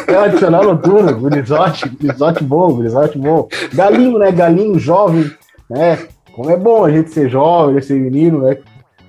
[0.08, 3.48] É, adicional noturno, gurizote, gurizote bom, gurizote bom.
[3.72, 4.32] Galinho, né?
[4.32, 5.30] Galinho jovem,
[5.70, 6.08] né?
[6.34, 8.58] Como é bom a gente ser jovem, ser menino, né?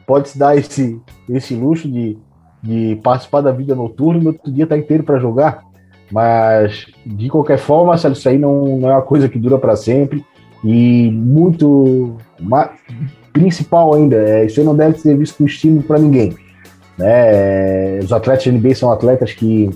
[0.07, 1.01] Pode se dar esse,
[1.31, 2.19] esse luxo de
[2.67, 5.65] de participar da vida noturna no outro dia tá inteiro para jogar.
[6.11, 10.25] Mas, de qualquer forma, isso aí não, não é uma coisa que dura para sempre.
[10.65, 12.17] E muito.
[13.33, 16.35] Principal ainda, é, isso aí não deve ser visto como estímulo para ninguém.
[16.97, 17.99] Né?
[17.99, 19.69] Os atletas NBA são atletas que,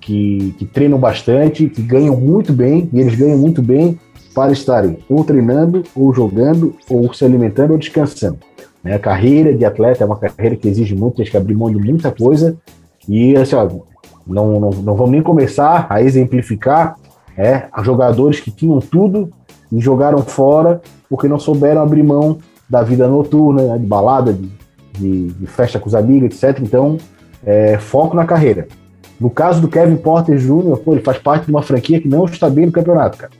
[0.00, 3.98] que, que treinam bastante, que ganham muito bem, e eles ganham muito bem
[4.32, 8.38] para estarem ou treinando, ou jogando, ou se alimentando, ou descansando.
[8.82, 8.94] Né?
[8.94, 11.78] A carreira de atleta é uma carreira que exige muito, tem que abrir mão de
[11.78, 12.56] muita coisa.
[13.08, 13.68] E assim, ó,
[14.26, 16.96] não, não, não vamos nem começar a exemplificar
[17.36, 19.30] é, jogadores que tinham tudo
[19.70, 24.50] e jogaram fora porque não souberam abrir mão da vida noturna, né, de balada, de,
[24.98, 26.58] de, de, festa com os amigos, etc.
[26.62, 26.96] Então,
[27.44, 28.66] é, foco na carreira.
[29.20, 32.24] No caso do Kevin Porter Jr., pô, ele faz parte de uma franquia que não
[32.24, 33.32] está bem no campeonato, cara.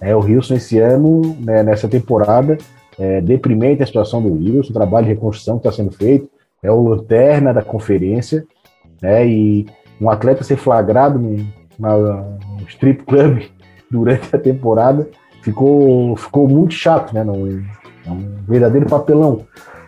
[0.00, 2.56] É, o Wilson esse ano, né, nessa temporada,
[2.98, 6.28] é, deprimente a situação do Eagles, o trabalho de reconstrução que está sendo feito,
[6.62, 8.44] é o lanterna da conferência,
[9.00, 9.66] né, e
[10.00, 11.46] um atleta ser flagrado num,
[11.78, 13.42] num strip club
[13.90, 15.08] durante a temporada
[15.42, 17.64] ficou, ficou muito chato, né, num,
[18.06, 19.46] é um verdadeiro papelão.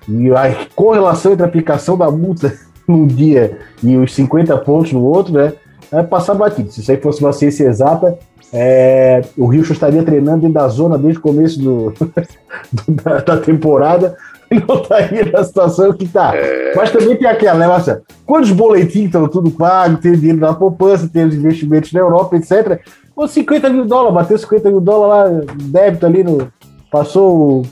[0.08, 2.52] E a correlação entre a aplicação da multa
[2.86, 5.52] num dia e os 50 pontos no outro, né,
[5.92, 6.70] é passar batido.
[6.70, 8.18] Se isso aí fosse uma ciência exata,
[8.52, 11.92] é, o Rio estaria treinando dentro da zona desde o começo do,
[12.72, 14.16] do da, da, temporada
[14.50, 16.34] e não estaria na situação que está.
[16.34, 16.74] É...
[16.74, 18.02] Mas também tem aquela, né, Marcelo?
[18.26, 22.36] Quando os boletins estão tudo pago, tem dinheiro na poupança, tem os investimentos na Europa,
[22.36, 22.80] etc.
[23.14, 26.50] Com 50 mil dólares, bateu 50 mil dólares lá, débito ali no.
[26.90, 27.66] Passou o,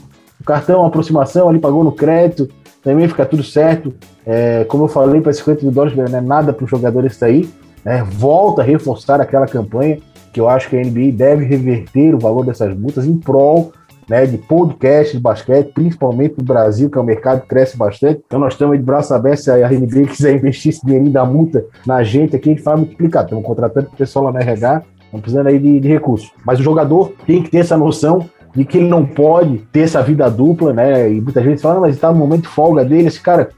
[0.45, 2.47] cartão, a aproximação ali, pagou no crédito,
[2.81, 3.93] também fica tudo certo.
[4.25, 7.25] É, como eu falei, para 50 mil dólares não é nada para o jogador isso
[7.25, 7.49] aí.
[7.83, 9.99] É, volta a reforçar aquela campanha
[10.31, 13.71] que eu acho que a NBA deve reverter o valor dessas multas em prol
[14.09, 18.23] né, de podcast de basquete, principalmente no Brasil, que é um mercado que cresce bastante.
[18.25, 21.63] Então nós estamos de braço aberto, se a NBA quiser investir esse dinheirinho da multa
[21.85, 23.23] na gente aqui, a gente faz multiplicar.
[23.23, 26.31] Estamos contratando o pessoal lá na RH, estamos precisando aí de, de recursos.
[26.43, 30.01] Mas o jogador tem que ter essa noção de que ele não pode ter essa
[30.01, 31.11] vida dupla, né?
[31.11, 33.49] E muita gente fala, mas está no momento de folga dele, esse cara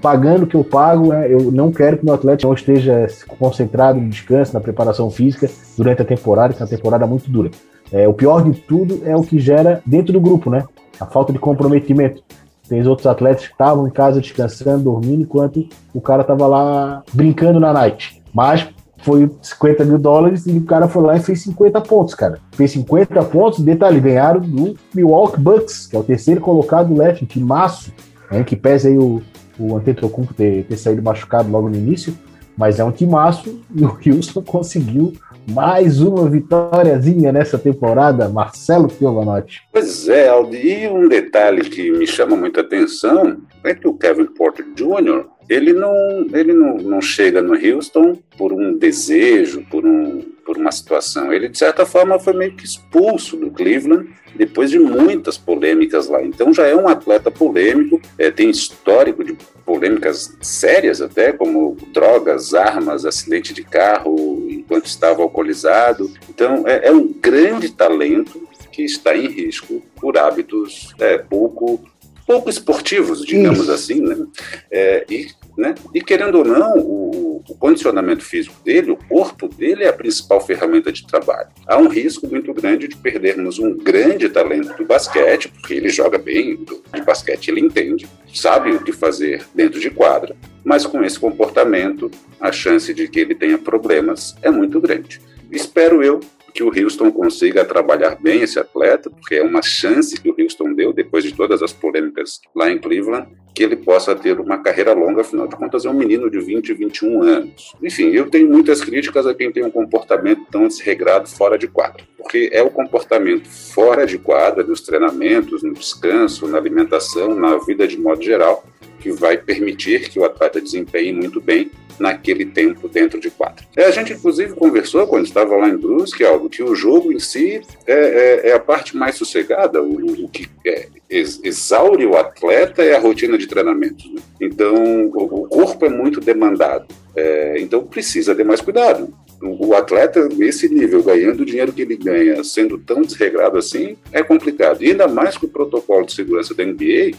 [0.00, 3.06] pagando o que eu pago, né, eu não quero que meu atleta não esteja
[3.38, 7.50] concentrado no descanso, na preparação física durante a temporada, que é uma temporada muito dura.
[7.92, 10.64] É, o pior de tudo é o que gera dentro do grupo, né?
[10.98, 12.22] A falta de comprometimento.
[12.68, 17.60] Tem outros atletas que estavam em casa descansando, dormindo, enquanto o cara estava lá brincando
[17.60, 18.20] na night.
[18.34, 18.68] Mas
[18.98, 22.40] foi 50 mil dólares e o cara foi lá e fez 50 pontos, cara.
[22.52, 27.24] Fez 50 pontos, detalhe, ganharam do Milwaukee Bucks, que é o terceiro colocado do leste,
[27.24, 27.92] que maço,
[28.32, 29.22] né, que pesa aí o,
[29.58, 32.16] o Antetokounmpo ter, ter saído machucado logo no início,
[32.56, 35.12] mas é um timaço e o Houston conseguiu
[35.50, 39.62] mais uma vitóriazinha nessa temporada, Marcelo Piovanotti.
[39.72, 44.26] Pois é, Aldi, e um detalhe que me chama muita atenção é que o Kevin
[44.26, 50.22] Porter Jr., ele não, ele não, não chega no Houston por um desejo, por, um,
[50.46, 51.32] por uma situação.
[51.32, 56.22] Ele, de certa forma, foi meio que expulso do Cleveland depois de muitas polêmicas lá.
[56.22, 62.54] Então já é um atleta polêmico, é, tem histórico de polêmicas sérias até, como drogas,
[62.54, 66.10] armas, acidente de carro enquanto estava alcoolizado.
[66.28, 71.80] Então é, é um grande talento que está em risco por hábitos é, pouco
[72.26, 73.70] pouco esportivos, digamos Isso.
[73.72, 74.26] assim, né?
[74.68, 75.76] É, e, né?
[75.94, 80.40] e querendo ou não, o, o, condicionamento físico dele, o corpo dele é a principal
[80.40, 81.48] ferramenta de trabalho.
[81.66, 86.18] Há um risco muito grande de perdermos um grande talento do basquete, porque ele joga
[86.18, 91.18] bem de basquete, ele entende, sabe o que fazer dentro de quadra, mas com esse
[91.18, 95.20] comportamento, a chance de que ele tenha problemas é muito grande.
[95.50, 96.20] Espero eu
[96.56, 100.72] que o Houston consiga trabalhar bem esse atleta, porque é uma chance que o Houston
[100.72, 104.94] deu, depois de todas as polêmicas lá em Cleveland, que ele possa ter uma carreira
[104.94, 107.74] longa, afinal de contas é um menino de 20, 21 anos.
[107.82, 112.02] Enfim, eu tenho muitas críticas a quem tem um comportamento tão desregrado fora de quadra,
[112.16, 117.86] porque é o comportamento fora de quadra, dos treinamentos, no descanso, na alimentação, na vida
[117.86, 118.64] de modo geral,
[119.06, 123.64] que vai permitir que o atleta desempenhe muito bem naquele tempo dentro de quadra.
[123.76, 127.20] É, a gente, inclusive, conversou quando estava lá em Brusque, algo que o jogo em
[127.20, 132.82] si é, é, é a parte mais sossegada, o, o que é, exaure o atleta
[132.82, 134.12] é a rotina de treinamento.
[134.12, 134.20] Né?
[134.40, 134.74] Então,
[135.06, 139.14] o, o, corpo é muito demandado, é, então precisa ter mais cuidado.
[139.42, 143.96] O, o atleta, nesse nível, ganhando o dinheiro que ele ganha, sendo tão desregrado assim,
[144.12, 144.82] é complicado.
[144.82, 147.12] E ainda mais que o protocolo de segurança da NBA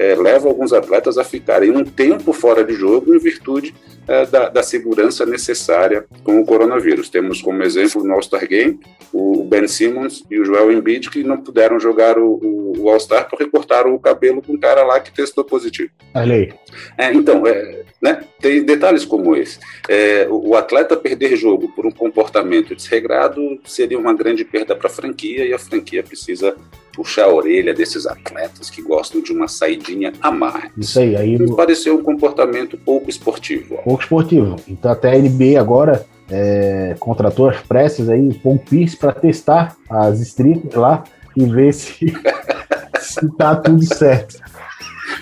[0.00, 3.74] é, leva alguns atletas a ficarem um tempo fora de jogo em virtude
[4.08, 7.10] é, da, da, segurança necessária com o coronavírus.
[7.10, 8.80] Temos como exemplo no All-Star Game
[9.12, 13.28] o Ben Simmons e o Joel Embiid que não puderam jogar o, o, o All-Star
[13.28, 15.90] porque cortaram o cabelo com um cara lá que testou positivo.
[16.14, 16.52] Olha aí.
[16.96, 19.58] É, então, é, né, tem detalhes como esse.
[19.88, 24.90] É, o, atleta perder jogo por um comportamento desregrado seria uma grande perda para a
[24.90, 26.54] franquia e a franquia precisa
[26.92, 30.70] puxar a orelha desses atletas que gostam de uma saidinha a mais.
[30.76, 31.14] Isso aí.
[31.14, 33.78] aí Me pareceu um comportamento pouco esportivo.
[33.84, 34.56] Pouco esportivo.
[34.66, 39.76] Então até a NBA agora é, contratou as pressas aí, o Paul Pierce, para testar
[39.88, 41.04] as strippers lá
[41.36, 42.14] e ver se,
[42.98, 44.40] se tá tudo certo.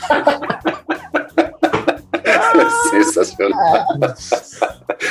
[2.90, 3.86] Sensacional.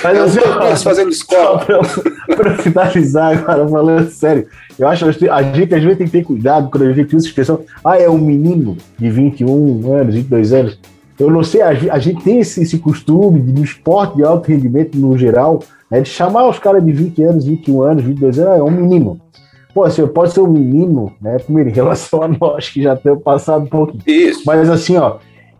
[0.03, 1.65] Mas assim, nós fazendo escola.
[2.35, 6.23] Para finalizar agora, falando sério, eu acho que a gente às vezes tem que ter
[6.23, 10.53] cuidado quando a gente usa a expressão, ah, é um menino de 21 anos, 22
[10.53, 10.79] anos.
[11.19, 14.47] Eu não sei, a, a gente tem esse, esse costume de, no esporte de alto
[14.47, 18.51] rendimento no geral, né, de chamar os caras de 20 anos, 21 anos, 22 anos,
[18.53, 19.19] ah, é um menino.
[19.73, 21.37] Pô, assim, pode ser um menino, né?
[21.37, 24.01] Primeiro, em relação a nós que já temos passado um pouquinho.
[24.07, 24.41] Isso.
[24.43, 25.17] Mas assim, ó,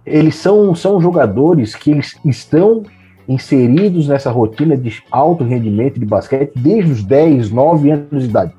[0.08, 2.84] eles são, são jogadores que eles estão
[3.28, 8.54] inseridos nessa rotina de alto rendimento de basquete desde os 10, 9 anos de idade.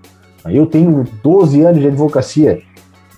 [0.46, 2.60] Eu tenho 12 anos de advocacia.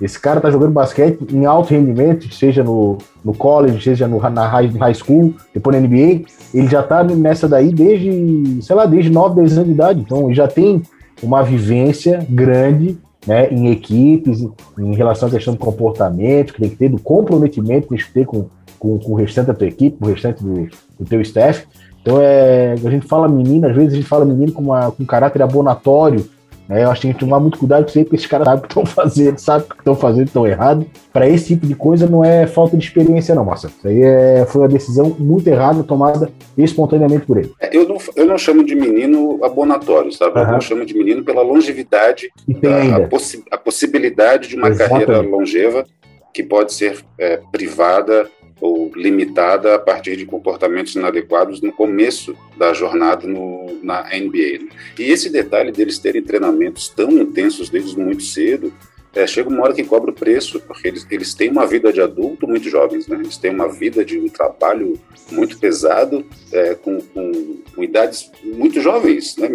[0.01, 4.47] Esse cara tá jogando basquete em alto rendimento, seja no, no college, seja no, na
[4.47, 6.23] high, high school, depois na NBA.
[6.55, 10.01] Ele já tá nessa daí desde, sei lá, desde 9, 10 anos de idade.
[10.01, 10.83] Então, ele já tem
[11.23, 14.47] uma vivência grande né, em equipes,
[14.79, 18.13] em relação à questão do comportamento, que tem que ter, do comprometimento que tem que
[18.13, 18.47] ter com,
[18.79, 21.67] com, com o restante da tua equipe, com o restante do, do teu staff.
[22.01, 25.03] Então, é, a gente fala menino, às vezes a gente fala menino com, uma, com
[25.03, 26.29] um caráter abonatório,
[26.71, 26.85] né?
[26.85, 28.61] Eu acho que tem que tomar muito cuidado com isso aí, porque esses caras sabem
[28.61, 30.87] o que estão fazendo, sabem o que estão fazendo, estão errado.
[31.13, 33.75] Para esse tipo de coisa não é falta de experiência, não, Marcelo.
[33.77, 37.53] Isso aí é, foi uma decisão muito errada, tomada espontaneamente por ele.
[37.61, 40.39] É, eu, não, eu não chamo de menino abonatório, sabe?
[40.39, 40.55] Uhum.
[40.55, 45.07] Eu chamo de menino pela longevidade, da, a, possi a, possibilidade de uma Exatamente.
[45.07, 45.85] carreira longeva
[46.33, 48.31] que pode ser é, privada
[48.61, 54.65] ou limitada a partir de comportamentos inadequados no começo da jornada no, na NBA.
[54.65, 54.69] Né?
[54.99, 58.73] E esse detalhe deles terem treinamentos tão intensos desde muito cedo
[59.13, 62.01] é, chega uma hora que cobra o preço, porque eles, eles têm uma vida de
[62.01, 63.17] adulto muito jovens, né?
[63.17, 65.01] Eles têm uma vida de um trabalho
[65.33, 69.49] muito pesado, é, com, com, com, idades muito jovens, né?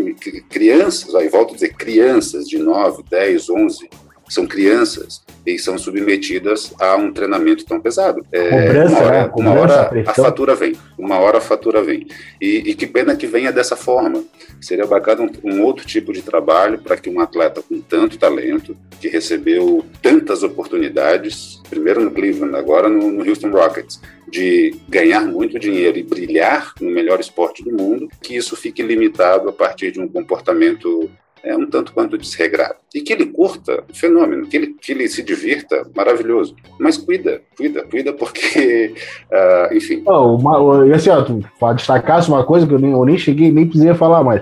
[0.49, 3.89] Crianças, aí volto a dizer, crianças de 9, 10, 11,
[4.27, 8.25] são crianças e são submetidas a um treinamento tão pesado.
[8.31, 9.31] É, Cobrança, uma hora, né?
[9.35, 12.07] uma hora a fatura vem, uma hora a fatura vem.
[12.41, 14.23] E, e que pena que venha dessa forma.
[14.59, 18.75] Seria bacana um, um outro tipo de trabalho para que um atleta com tanto talento,
[18.99, 25.59] que recebeu tantas oportunidades, primeiro no Cleveland, agora no, no Houston Rockets, de ganhar muito
[25.59, 29.99] dinheiro e brilhar no melhor esporte do mundo, que isso fique limitado a partir de
[29.99, 31.09] um comportamento
[31.45, 32.75] é um tanto quanto desregrado.
[32.93, 36.55] E que ele curta, fenômeno, que ele, que ele se divirta, maravilhoso.
[36.79, 38.93] Mas cuida, cuida, cuida, porque,
[39.31, 40.01] uh, enfim.
[40.05, 41.39] Oh, uma, assim, ó, tu
[41.75, 44.41] destacasse uma coisa que eu nem, eu nem cheguei, nem precisei falar mais.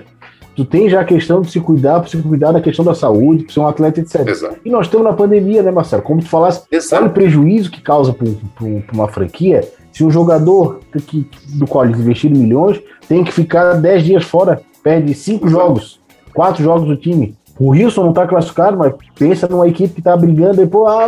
[0.56, 3.42] Tu tem já a questão de se cuidar, para se cuidar da questão da saúde,
[3.42, 4.26] para ser um atleta, etc.
[4.26, 4.56] Exato.
[4.64, 6.02] E nós estamos na pandemia, né, Marcelo?
[6.02, 7.02] Como tu falasse, Exato.
[7.02, 8.26] olha o prejuízo que causa para
[8.92, 9.62] uma franquia
[9.92, 14.60] se um jogador que, do qual eles investiram milhões tem que ficar 10 dias fora,
[14.82, 16.00] perde cinco jogos
[16.34, 17.34] quatro jogos do time.
[17.58, 21.06] O Wilson não está classificado, mas pensa numa equipe que está brigando e, pô, ah,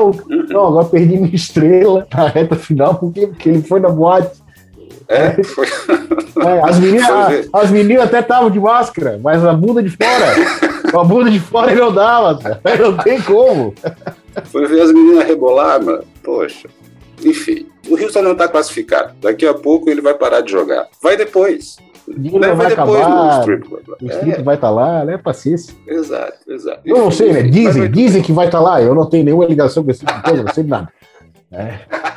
[0.49, 4.47] não, agora perdi minha estrela na reta final, porque, porque ele foi na boate.
[5.09, 5.67] É, foi.
[5.67, 11.05] É, as, meninas, as meninas até estavam de máscara, mas a bunda de fora, a
[11.05, 13.73] bunda de fora ele não dava, não tem como.
[14.45, 16.05] Foi ver as meninas rebolar, mano.
[16.23, 16.69] Poxa.
[17.25, 19.15] Enfim, o Wilson não está classificado.
[19.21, 20.87] Daqui a pouco ele vai parar de jogar.
[21.01, 21.77] Vai depois.
[22.09, 24.43] Dinheiro vai, vai acabar, o strip é.
[24.43, 25.19] vai estar tá lá, né?
[25.19, 25.75] Paciência.
[25.87, 26.81] Exato, exato.
[26.85, 27.43] Eu não sei, né?
[27.43, 28.83] Dizem, dizem que vai estar tá lá.
[28.83, 30.89] Eu não tenho nenhuma ligação com esse tipo de coisa, não sei nada.
[31.53, 31.79] É.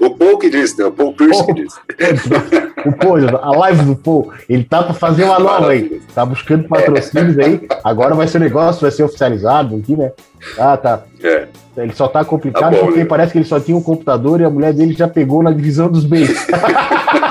[0.00, 0.86] O Paul que disse, né?
[0.86, 1.78] O Paul Pierce que disse.
[2.86, 6.00] O Paul, a live do Paul, ele tá para fazer uma nova aí.
[6.14, 7.44] Tá buscando patrocínios é.
[7.44, 7.60] aí.
[7.82, 10.12] Agora vai ser negócio, vai ser oficializado aqui, né?
[10.56, 11.02] Ah, tá.
[11.22, 11.48] É.
[11.76, 13.04] Ele só tá complicado tá bom, porque né?
[13.04, 15.90] parece que ele só tinha um computador e a mulher dele já pegou na divisão
[15.90, 16.46] dos bens.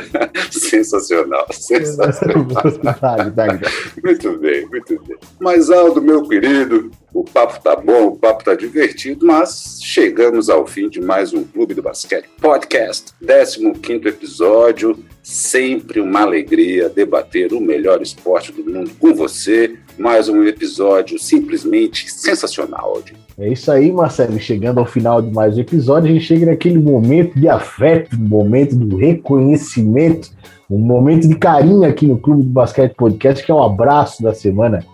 [0.50, 2.46] sensacional, sensacional.
[4.02, 5.16] muito bem, muito bem.
[5.40, 10.66] Mas, Aldo, meu querido, o papo tá bom, o papo tá divertido, mas chegamos ao
[10.66, 14.98] fim de mais um Clube do Basquete Podcast, 15 episódio.
[15.22, 19.76] Sempre uma alegria debater o melhor esporte do mundo com você.
[19.96, 23.12] Mais um episódio simplesmente sensacional, Aldo.
[23.38, 24.36] É isso aí, Marcelo.
[24.40, 28.74] Chegando ao final de mais um episódio, a gente chega naquele momento de afeto, momento
[28.74, 30.30] do reconhecimento,
[30.68, 34.34] um momento de carinho aqui no Clube do Basquete Podcast, que é o abraço da
[34.34, 34.84] semana.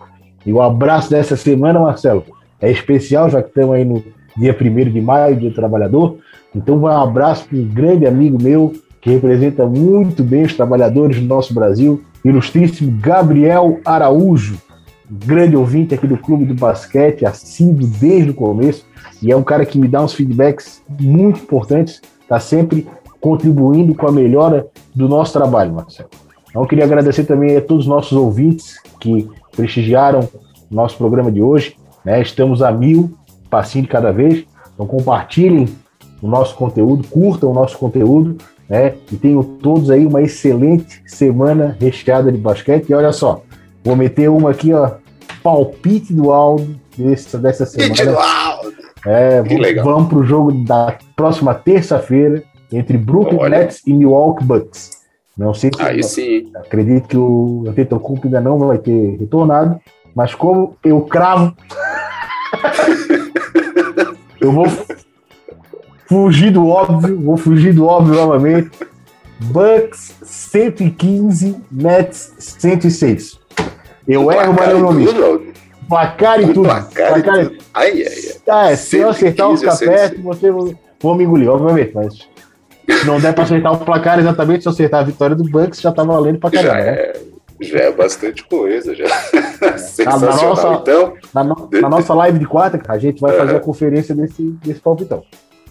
[0.45, 2.23] E o abraço dessa semana, Marcelo,
[2.61, 4.03] é especial, já que estamos aí no
[4.37, 6.19] dia 1 de maio, Dia do Trabalhador.
[6.55, 11.19] Então, vai um abraço para um grande amigo meu, que representa muito bem os trabalhadores
[11.19, 14.57] do nosso Brasil, ilustríssimo Gabriel Araújo,
[15.09, 18.85] grande ouvinte aqui do Clube do Basquete, assíduo desde o começo,
[19.21, 22.87] e é um cara que me dá uns feedbacks muito importantes, está sempre
[23.19, 26.09] contribuindo com a melhora do nosso trabalho, Marcelo.
[26.49, 30.21] Então, eu queria agradecer também a todos os nossos ouvintes que prestigiaram
[30.69, 31.75] o nosso programa de hoje.
[32.03, 32.21] Né?
[32.21, 33.13] Estamos a mil,
[33.49, 34.45] passinho de cada vez.
[34.73, 35.67] Então, compartilhem
[36.21, 38.37] o nosso conteúdo, curtam o nosso conteúdo,
[38.69, 38.93] né?
[39.11, 42.89] E tenham todos aí uma excelente semana recheada de basquete.
[42.89, 43.41] E olha só,
[43.83, 44.91] vou meter uma aqui, ó,
[45.41, 47.95] palpite do Aldo dessa, dessa semana.
[47.95, 48.73] Palpite do Aldo!
[49.05, 53.59] É, vamos, vamos para o jogo da próxima terça-feira entre Brooklyn Olha.
[53.59, 54.99] Nets e Milwaukee Bucks.
[55.37, 55.81] Não sei se.
[55.81, 56.51] Aí sim.
[56.53, 59.79] Acredito que o Antetokounmpo ainda não vai ter retornado,
[60.13, 61.55] mas como eu cravo.
[64.41, 64.65] eu vou
[66.09, 68.71] fugir do óbvio, vou fugir do óbvio novamente.
[69.39, 73.39] Bucks 115, Nets 106.
[74.07, 75.07] Eu erro, mas eu não me.
[75.87, 76.63] Placar e tudo.
[76.63, 77.63] Placar, placar e tudo.
[77.73, 78.71] Ai, ai, ai.
[78.71, 82.27] Ah, se eu acertar os cafés, você vou me engolir, obviamente, mas
[83.05, 85.91] não der para acertar o placar exatamente, se eu acertar a vitória do Bucks, já
[85.91, 86.73] tá valendo pra caramba.
[86.73, 86.91] Já né?
[86.91, 87.21] é,
[87.61, 89.07] já é bastante coisa, já.
[89.77, 90.19] Sensacional.
[90.19, 93.59] Na nossa, então, na, no, na, nossa live de quarta, a gente vai fazer a
[93.59, 95.23] conferência desse, desse palpitão.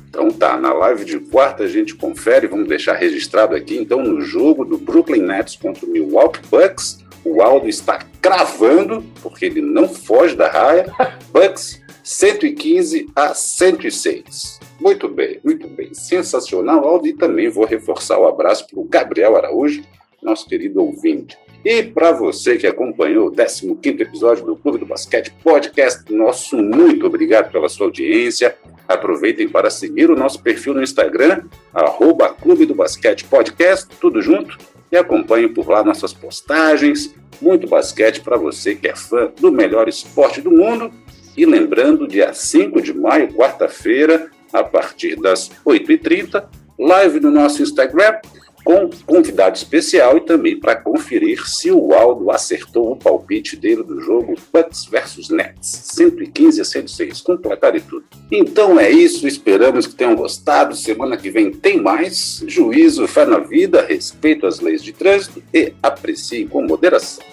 [0.09, 4.21] Então tá, na live de quarta a gente confere, vamos deixar registrado aqui, então, no
[4.21, 9.89] jogo do Brooklyn Nets contra o Milwaukee Bucks, o Aldo está cravando, porque ele não
[9.89, 10.87] foge da raia,
[11.31, 14.61] Bucks 115 a 106.
[14.81, 15.93] Muito bem, muito bem.
[15.93, 17.07] Sensacional, Aldo.
[17.07, 19.83] E também vou reforçar o abraço para o Gabriel Araújo,
[20.23, 21.37] nosso querido ouvinte.
[21.65, 27.07] E para você que acompanhou o 15 episódio do Clube do Basquete Podcast, nosso muito
[27.07, 28.57] obrigado pela sua audiência.
[28.87, 31.43] Aproveitem para seguir o nosso perfil no Instagram,
[31.75, 34.57] arroba Clube do Basquete Podcast, tudo junto.
[34.91, 37.15] e acompanhe por lá nossas postagens.
[37.43, 40.91] Muito basquete para você que é fã do melhor esporte do mundo.
[41.37, 46.45] E lembrando, dia 5 de maio, quarta-feira, a partir das 8h30,
[46.79, 48.19] live no nosso Instagram
[48.69, 53.99] com convidado especial e também para conferir se o Aldo acertou o palpite dele do
[53.99, 58.05] jogo Bucks versus Nets, 115 a 106, completar e tudo.
[58.31, 60.77] Então é isso, esperamos que tenham gostado.
[60.77, 62.45] Semana que vem tem mais.
[62.47, 67.25] Juízo, fé na vida, respeito às leis de trânsito e aprecie com moderação.